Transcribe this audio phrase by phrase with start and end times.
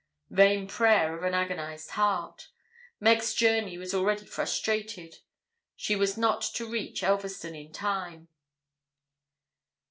[0.31, 2.49] Vain prayer of an agonised heart!
[2.99, 5.17] Meg's journey was already frustrated:
[5.75, 8.27] she was not to reach Elverston in time.